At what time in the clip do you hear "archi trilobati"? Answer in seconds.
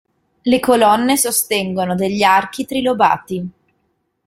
2.23-3.49